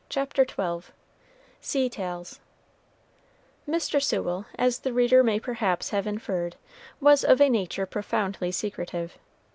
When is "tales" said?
1.87-2.39